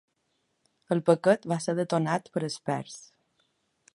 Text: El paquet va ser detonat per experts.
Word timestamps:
El 0.95 1.01
paquet 1.09 1.45
va 1.51 1.59
ser 1.67 1.77
detonat 1.81 2.33
per 2.37 2.45
experts. 2.49 2.99